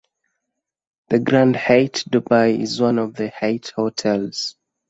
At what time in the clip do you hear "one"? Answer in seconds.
2.81-2.97